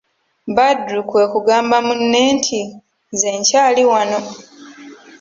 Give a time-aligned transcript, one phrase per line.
[0.55, 4.19] Badru kwe kugamba munne nti:"nze nkyali wanno"